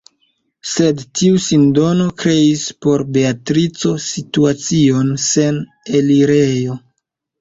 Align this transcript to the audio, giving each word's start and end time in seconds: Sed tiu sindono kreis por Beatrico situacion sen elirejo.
Sed 0.69 1.01
tiu 1.19 1.41
sindono 1.47 2.07
kreis 2.23 2.63
por 2.85 3.03
Beatrico 3.17 3.93
situacion 4.07 5.13
sen 5.29 5.61
elirejo. 6.01 6.81